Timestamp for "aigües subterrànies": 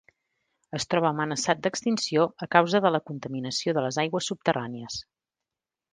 4.05-4.99